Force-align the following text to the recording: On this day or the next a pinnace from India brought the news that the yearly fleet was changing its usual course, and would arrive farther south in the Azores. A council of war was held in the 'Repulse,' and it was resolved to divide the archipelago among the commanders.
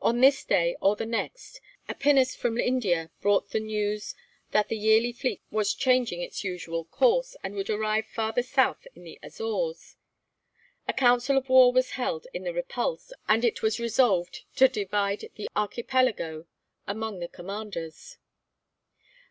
On 0.00 0.22
this 0.22 0.42
day 0.42 0.74
or 0.80 0.96
the 0.96 1.04
next 1.04 1.60
a 1.86 1.94
pinnace 1.94 2.34
from 2.34 2.56
India 2.56 3.10
brought 3.20 3.50
the 3.50 3.60
news 3.60 4.14
that 4.52 4.68
the 4.68 4.78
yearly 4.78 5.12
fleet 5.12 5.42
was 5.50 5.74
changing 5.74 6.22
its 6.22 6.42
usual 6.42 6.86
course, 6.86 7.36
and 7.44 7.54
would 7.54 7.68
arrive 7.68 8.06
farther 8.06 8.42
south 8.42 8.86
in 8.94 9.04
the 9.04 9.18
Azores. 9.22 9.96
A 10.88 10.94
council 10.94 11.36
of 11.36 11.50
war 11.50 11.74
was 11.74 11.90
held 11.90 12.26
in 12.32 12.44
the 12.44 12.54
'Repulse,' 12.54 13.12
and 13.28 13.44
it 13.44 13.60
was 13.60 13.78
resolved 13.78 14.46
to 14.56 14.66
divide 14.66 15.30
the 15.34 15.50
archipelago 15.54 16.46
among 16.86 17.18
the 17.20 17.28
commanders. 17.28 18.16